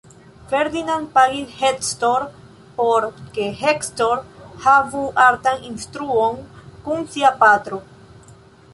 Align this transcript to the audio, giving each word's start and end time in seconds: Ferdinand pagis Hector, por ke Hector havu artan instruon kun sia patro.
Ferdinand 0.49 1.11
pagis 1.17 1.51
Hector, 1.57 2.25
por 2.79 3.07
ke 3.37 3.45
Hector 3.61 4.25
havu 4.65 5.05
artan 5.29 5.63
instruon 5.73 6.45
kun 6.83 7.09
sia 7.15 7.37
patro. 7.45 7.85